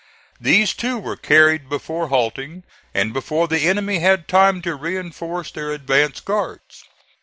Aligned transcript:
These 0.39 0.73
too 0.73 0.97
were 0.97 1.15
carried 1.15 1.69
before 1.69 2.07
halting, 2.07 2.63
and 2.91 3.13
before 3.13 3.47
the 3.47 3.69
enemy 3.69 3.99
had 3.99 4.27
time 4.27 4.59
to 4.63 4.73
reinforce 4.73 5.51
their 5.51 5.71
advance 5.71 6.19
guards. 6.21 6.81